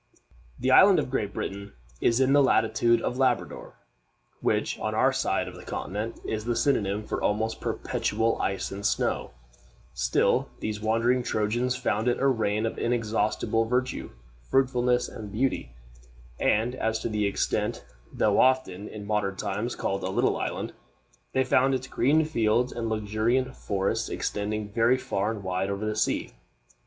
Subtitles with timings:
[0.57, 3.75] The island of Great Britain is in the latitude of Labrador,
[4.39, 8.83] which on our side of the continent is the synonym for almost perpetual ice and
[8.83, 9.29] snow;
[9.93, 14.09] still these wandering Trojans found it a region of inexhaustible verdure,
[14.49, 15.75] fruitfulness, and beauty;
[16.39, 20.73] and as to its extent, though often, in modern times, called a little island,
[21.33, 25.95] they found its green fields and luxuriant forests extending very far and wide over the
[25.95, 26.31] sea.